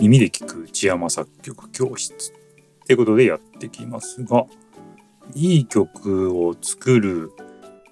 [0.00, 2.34] 耳で聞く内山作曲教室っ
[2.86, 4.46] てことでやってきますが
[5.34, 7.32] いい曲を作る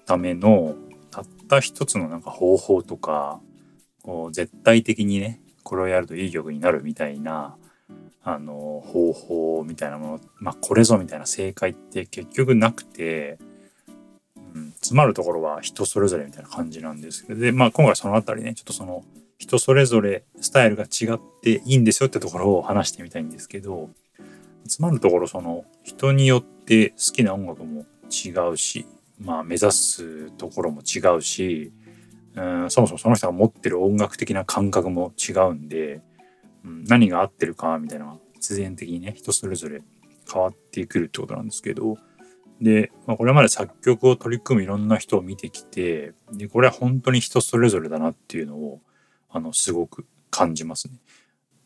[0.05, 0.75] ための
[1.11, 3.41] たった一つのなんか方法とか
[4.03, 7.57] こう絶対的にねこれをやるといい曲になるみたいな
[8.23, 13.37] あの方法みたいなものまあこれぞみたいな正解って結局なくて、
[14.75, 19.03] 詰まるところは人それぞれみたいな感じなんですけどでまあ今回その辺りねちょっとその
[19.37, 23.89] 人それぞれスタイルが違っていいんですよってところを話してみたいんですけど
[24.67, 28.85] つまるところその人によって好きな音楽も違うし
[29.19, 31.71] まあ目指すところも違うし
[32.35, 36.01] うんそもそもその人が持ってる音楽的な感覚も違うんで、
[36.63, 39.81] うん、何が合ってるかみたいな必然的にね人それぞれ
[40.31, 41.97] 変わってくるってことなんですけど
[42.61, 48.81] で、まあ、これまで作曲を取り組むいろんな人を見てきてでこれは本当に人それぞれだなっていうのを
[49.29, 50.95] あのすごく感じますね。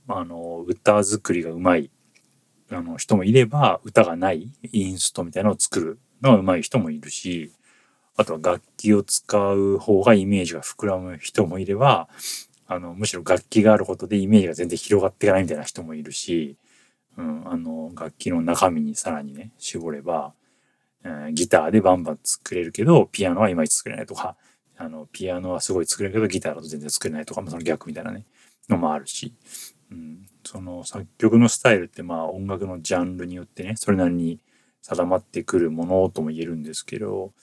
[0.07, 1.91] あの歌作りがうまい
[2.71, 7.51] あの人もいれば歌がないインストみたいなのを作るのがうまい人もいるし
[8.17, 12.09] あとは楽器を使う方がイメージが膨らむ人もいれば
[12.67, 16.55] あのむしろ楽器があることでイメージが全然広がっていかないみたいな人もいるし、
[17.17, 20.33] うん、あの楽器の中身にさらにね絞れば、
[21.33, 24.35] ギターでバンバン作れるけどピアノはいまいち作れないとか
[24.81, 28.25] あの、ピアノはすごい作れるけど、ギターだと全然作れないとか、まあ、その逆みたいなね、
[28.69, 29.35] のもあるし、
[29.91, 34.39] うん、その作曲のスタイルってまあ音楽のジャンルによってね、それなりに
[34.81, 37.33] 定まってくるものとも言えるんですけど、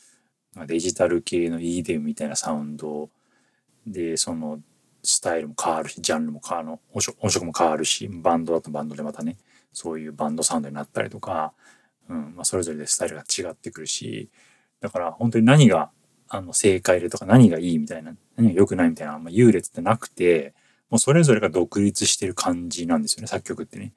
[0.55, 3.11] まあ、デジタル系の EDM みたいなサウンド
[3.87, 4.61] で、その
[5.03, 9.37] スタイルも変わるし、ジャンルも変わる、音色も変わるし、バンドだとバンドでまたね、
[9.75, 11.53] そういうバンドサウンドになったりとか、
[12.09, 14.31] うんまあ、それぞれでスタイルが違ってくるし、
[14.81, 15.91] だから本当に何が
[16.29, 20.55] あの正解でとか何がいいみたいな何が良くないみたいなあんま優劣ってなくて
[20.91, 23.93] もうそれぞれが独立してる感じなんですよね作曲ってね。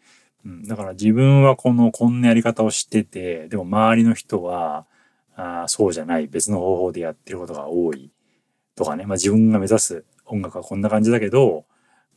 [0.46, 4.86] うん、だから自分はこのこんなやり方をしててでも周りの人は
[5.36, 8.12] あそうじゃない別の方法でやってることが多い
[8.76, 11.66] とかね、まあ、自分が目指す音楽はこんな感じだけど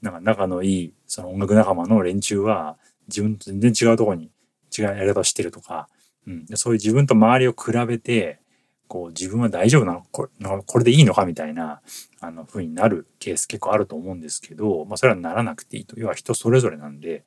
[0.03, 2.77] なんか仲のいいその音楽仲間の連中は
[3.09, 4.31] 自分と全然違うとこに
[4.77, 5.88] 違うやり方をしてるとか、
[6.27, 8.41] うん、そういう自分と周りを比べて
[8.88, 10.03] こう自分は大丈夫なの？
[10.10, 11.81] これこれでいいのかみたいな
[12.21, 15.99] あの風になるケース結構あると思うんですけど、まあ、それはならなくていいと。
[15.99, 17.25] 要は人それぞれなんで。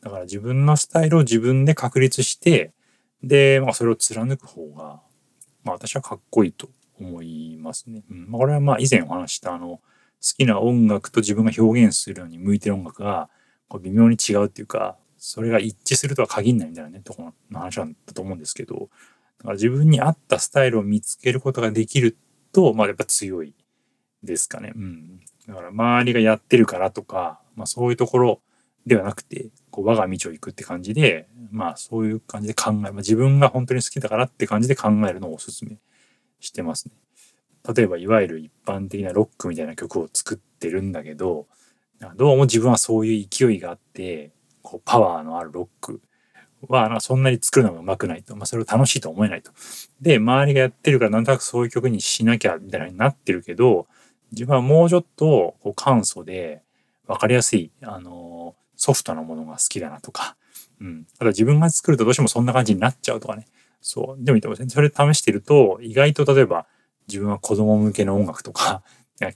[0.00, 2.72] だから自分のスタイルを自分で確立して
[3.24, 5.00] で、まあ、それを貫く方が、
[5.64, 6.68] まあ、私はかっこいいと
[7.00, 8.04] 思いますね。
[8.08, 8.30] うん。
[8.30, 9.80] まあ、これはまあ以前お話したあの好
[10.20, 13.28] きな音楽と自分が表現するように向いてる音楽が
[13.66, 18.88] こう微妙に違うっていうかそれが一致するとは限らないみたいなねとこの話なんだと思うんですけど
[19.38, 22.16] だから自分に合ったスタイルを見つけることができる
[22.52, 23.54] と、まあやっぱ強い
[24.22, 24.72] ですかね。
[24.74, 25.20] うん。
[25.46, 28.40] だから周りがやってるからとか、まあそういうところ
[28.86, 35.78] ではなくて、こう我が道を行くって感じで、まあそういう感じで考え、まあ、自分が本当に好きだからって感じで考えるのをおすすめ
[36.40, 36.94] してますね。
[37.74, 41.46] 例えばいわゆる一般的なロックみたいな曲を作ってるんだけど、
[42.16, 44.32] どうも自分はそういう勢いがあって、
[44.68, 46.02] こうパワーのあるロック
[46.68, 49.50] はそんなに作るのがうまくないと、まあ、それを楽しいと思えないと。
[50.02, 53.86] で周りがやってるからなんとなくそういう曲にしなきゃみたいになってるけど
[54.32, 56.60] 自分はもうちょっとこう簡素で
[57.06, 60.36] 分かりやすい、あのソフトなものが好きだなとか、
[60.82, 63.46] うん、ただ自分が作るとどうしてもそんな感じになっちゃうとかね。
[63.80, 64.22] そう。
[64.22, 66.66] でもいいと思それ試してると意外と例えば
[67.06, 68.82] 自分は子供向けの音楽とか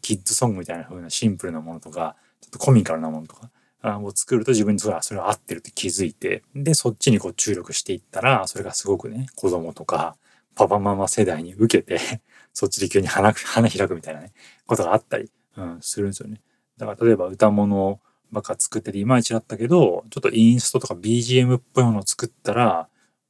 [0.02, 3.50] キッズソングみたいな風なシンプルなものとかちょっとコミカルなものとか
[3.82, 10.16] を作ると自分にそれは合ってるって気づいてでそっちにこう注力していったらそれがすごくね子供とか
[10.54, 11.98] パパママ世代に受けて
[12.52, 14.32] そっちで急に花花開くみたいなね
[14.66, 16.40] ことがあったり、うん、するんですよね。
[16.76, 18.00] だから例えば歌物
[18.30, 22.88] ばっか作ってていまいちだったけどちょっとインストとか BGM っぽいものを作ったら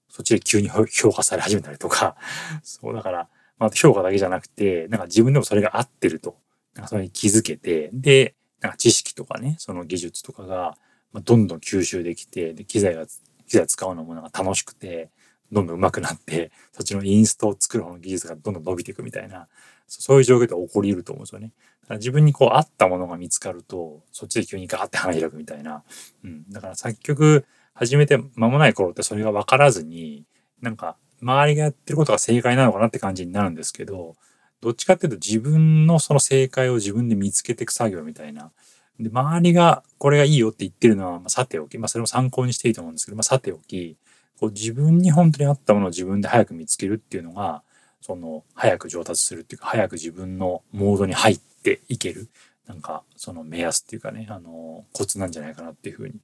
[0.09, 2.17] そっちで急に評価され始めたりとか
[2.63, 6.37] そうだから、まあ、評価だけじゃなくてなんか自分でもそれが合ってると
[6.75, 10.79] なんかそれに気づけてでなんか知識とかね、その技術とかが、
[11.13, 13.07] どんどん吸収できて、で、機材が、
[13.47, 15.11] 機材使うのもなんか楽しくて、
[15.51, 19.49] どんどん上手くなって、そっちのインストを作る方の技術がどんどん伸びていくみたいな、
[19.87, 21.53] そういう状況って起こり得ると思うんですよね。
[21.83, 25.83] だから自分にこう合ったものが見つかると、そっちで急にガーって花開くみたいな。
[26.25, 26.49] うん。
[26.51, 27.45] だから作曲
[27.75, 30.25] 始めて間もない頃ってそれが分からずに、
[30.63, 34.17] なんか周りがやってることが正解なのかなって感じになるんですけど、
[34.63, 38.53] どっちかっていうと自分のその正解を自分で見つけていく作業みたいな。
[38.99, 43.97] で、周りがこれがいいよって言ってるのは、まあ、さておき、まあ、それも参考にしていいと思うんですけど、まあ、さておき、
[44.39, 47.63] こう自分に本当に合ったものを自分で早く見つけるっていうのが、
[48.01, 52.29] その、早く上達するっていうか、早く自分のモードに入っていける、
[52.67, 56.15] なんかその目安っていうかね、あの、コツなんじゃないかなっていうふうに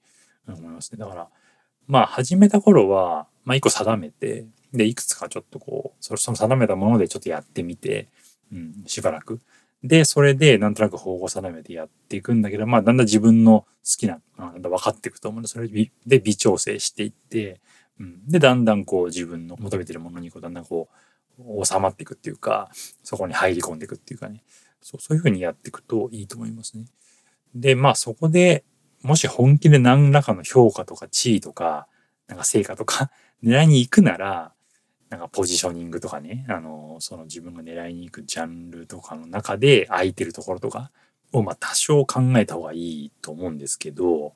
[0.49, 0.99] 思いますね。
[0.99, 1.29] だから、
[1.87, 8.09] まあ始めた頃は、まあ一個定めて、で、いくつかちょっとこう、その定めたものでちょっとやってみて、
[8.53, 9.41] うん、しばらく。
[9.83, 13.67] で、それでなんとなく方法定めてやっていくんだけど、まあだんだん自分の好
[13.99, 17.61] きな、なんだ分かっていくと思うんで、それで微調整していって、
[18.01, 20.89] うん、で、だんだんこう自分の求めてるものにこうだんだんこ
[21.39, 22.71] う収まっていくっていうか、
[23.03, 24.43] そこに入り込んでいくっていうかね、
[24.81, 26.87] そうそういうふうにやっていくといいと思いますね。
[27.55, 28.65] で、まあそこで
[29.03, 31.87] もし本気で何らかの評価とか地位とか、
[32.27, 33.11] なんか成果とか
[33.43, 34.53] 狙いに行くなら、
[35.11, 40.91] なんかポジショニングとかね、あの、その自分が狙いに行くジャンルとかの中で空いてるところとか
[41.33, 44.35] を、まあ多少考えた方がいいと思うんですけど、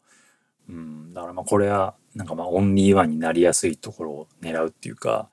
[0.68, 5.28] うん、だからまあこれは、なんかまあオンリーワンになりやすいところを狙うっていうか、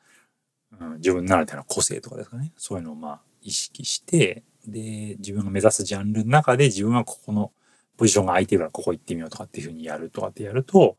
[0.79, 7.51] うん、自分ならではの個性とかですかね、そういうのをまあ意識して、で、自分が目指すジャンルの中で自分はここの
[7.97, 10.97] ポジションが空いてるからここ行ってみようとかっていうふうにやるとかってやると、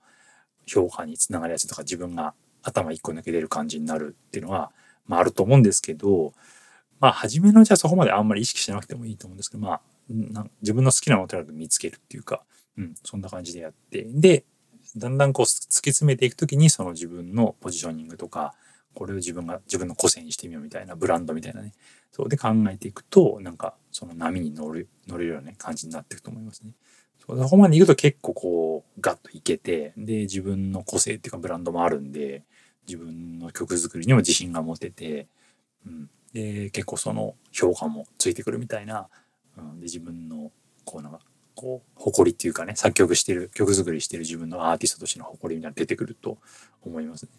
[0.67, 4.73] 評価につながりやすいとか自分が頭一個抜け出る感じになるっていうのは、
[5.07, 6.33] まああると思うんですけど、
[7.01, 9.81] まあ初めのうちはそこまであんまり意識しなくてもいいと思うんですけど、まあ
[10.61, 12.43] 自分の好きなものとにかく見つけるっていうか、
[12.77, 14.45] うん、そんな感じでやって、で、
[14.97, 18.55] だんだんこう突き詰めていくときにその自分のポジショニングとか、
[18.95, 21.73] これを自分が自分の個性にしてみようみたいなブランドみたいなね。
[22.11, 26.73] そうで考えていくと、なんかその波に乗る、乗れるような、ね、感じになっていくと思いますね。
[27.27, 32.43] そこまで行くと結構こうガッといけてで自分の個性っていうかブランドもあるんで
[32.87, 35.29] 自分の曲作りにも自信が持てて、
[35.87, 39.09] うん、で結構その評価もついてくるみたいな、
[39.57, 40.51] うん、で自分の
[40.85, 41.21] こうなんか
[41.55, 46.39] こう誇りっていうかね作曲してる曲作りしてる自分のアーティストとしての誇りみたいな出てくると
[46.83, 47.31] 思いますね。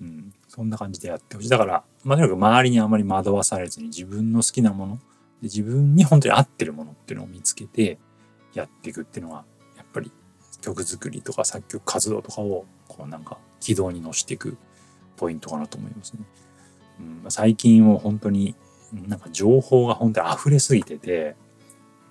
[0.00, 1.48] うん、そんな感じでやってほしい。
[1.48, 5.02] だから、まあ、とにかく周りにあまり惑わされずに自分の好きなもので
[5.42, 7.98] 自分に本当に合ってるものっていうのを見つけて
[8.54, 9.44] やっていくっていうのは
[9.76, 10.10] やっぱり
[10.60, 14.56] 曲作りとか作曲活動とかをこうなんか軌道に乗していく
[15.16, 16.20] ポイントかなと思いますね。
[17.24, 18.54] うん、最近は本当に
[18.92, 21.36] なんか情報が本当に溢れすぎてて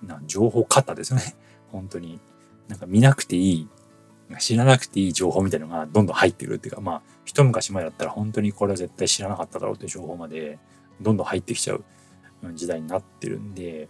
[0.02, 1.34] な情報過多ですよね。
[1.72, 2.20] 本当に
[2.68, 3.68] なんか見なくていい
[4.38, 10.58] 知らなくていい情報みたいのがどんどん入ってくるっていうかまあ一昔前だったら本当にこれは絶対知らなかっただろうっていう情報まで
[11.00, 11.84] どんどん入ってきちゃう
[12.54, 13.88] 時代になってるんで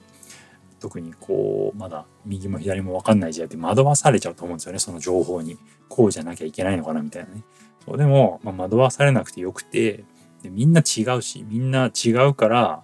[0.81, 4.79] 特にこうまだ右も左も分かんない時代って惑わされちゃうと思うんですよね。
[4.79, 5.59] その情報に。
[5.89, 7.43] こうじゃなきゃいけないのかなみたいなね。
[7.85, 10.05] そうでも、まあ、惑わされなくてよくて
[10.43, 12.83] でみんな違うしみんな違うから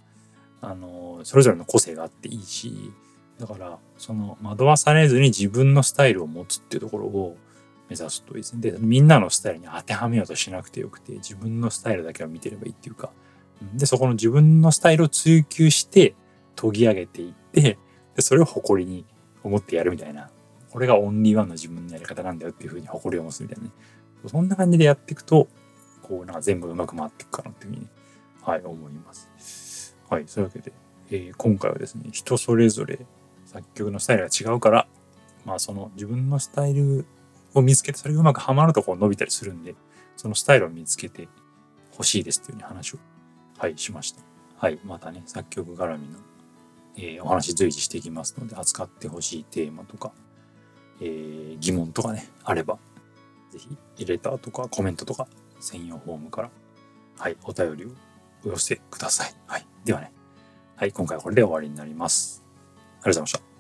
[0.61, 2.93] あのそれぞれの個性があっていいし
[3.39, 7.37] だからその惑わされずに自分のスタイルを持つっていうところを
[7.89, 8.71] 目指すといいですね。
[8.71, 13.11] でみんなのスタイルに当てはめようとしなくてよくて自分のスタイルだけを見てればいいっていうか。
[13.75, 16.15] でそこの自分のスタイルを追求して
[16.61, 17.79] 研ぎ上げていって
[18.15, 19.05] でそれを誇りに
[19.43, 20.31] 思ってやるみたいな。
[20.71, 23.71] これがオンリーワンの自分のやり方なんだよっていうふうに誇りを持つみたいなね。
[24.27, 25.47] そんな感じでやっていくと
[26.03, 27.89] こうなんか全部うまく回っていくかなっていうふうに、
[28.43, 29.97] はい、思います。
[30.09, 30.73] はいそういうわけで、
[31.11, 33.07] えー、今回はですね人それぞれ
[33.47, 34.89] 作曲のスタイルが違うから
[35.45, 37.07] まあその自分のスタイル
[37.55, 39.75] を見つけてそれがうまくはまるとこう伸びたりするんで
[40.17, 41.29] そのスタイルを見つけて
[41.93, 42.99] ほしいですっていうふうに話を
[43.59, 44.23] はいしました。
[44.57, 46.19] はいまたね作曲絡みの
[46.97, 50.13] えー、お話随時していきますので、扱ってほしいテーマとか、
[51.01, 52.79] えー、疑問とかね、あれば、
[53.51, 53.59] 是
[53.97, 55.27] 非、レターとかコメントとか、
[55.61, 56.51] 専用フォームから、
[57.19, 57.89] はい、お便りを
[58.45, 59.35] お寄せください。
[59.47, 59.67] はい。
[59.85, 60.13] ではね、
[60.77, 62.45] はい、今回はこれで終わりになります。
[63.03, 63.54] ありがとうございました。